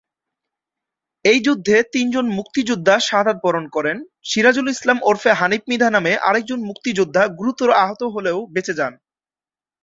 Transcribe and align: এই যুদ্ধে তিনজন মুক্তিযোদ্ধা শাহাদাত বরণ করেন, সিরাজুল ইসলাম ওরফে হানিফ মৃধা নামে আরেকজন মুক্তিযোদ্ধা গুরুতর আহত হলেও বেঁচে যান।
এই 1.25 1.39
যুদ্ধে 1.45 1.75
তিনজন 1.93 2.25
মুক্তিযোদ্ধা 2.37 2.95
শাহাদাত 2.99 3.37
বরণ 3.45 3.65
করেন, 3.75 3.97
সিরাজুল 4.29 4.67
ইসলাম 4.69 4.97
ওরফে 5.03 5.31
হানিফ 5.39 5.61
মৃধা 5.69 5.89
নামে 5.95 6.13
আরেকজন 6.27 6.59
মুক্তিযোদ্ধা 6.69 7.23
গুরুতর 7.39 7.69
আহত 7.83 8.01
হলেও 8.15 8.37
বেঁচে 8.53 8.73
যান। 8.79 8.93